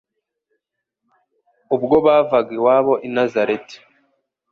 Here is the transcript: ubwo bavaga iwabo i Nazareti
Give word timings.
ubwo 1.75 1.95
bavaga 2.05 2.51
iwabo 2.57 2.93
i 3.07 3.09
Nazareti 3.15 3.77